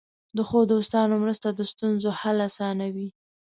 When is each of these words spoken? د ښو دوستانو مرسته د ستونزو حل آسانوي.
د 0.35 0.37
ښو 0.49 0.59
دوستانو 0.71 1.13
مرسته 1.23 1.47
د 1.53 1.59
ستونزو 1.71 2.09
حل 2.19 2.37
آسانوي. 2.49 3.09